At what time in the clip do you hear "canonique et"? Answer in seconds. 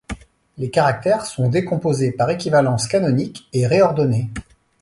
2.87-3.67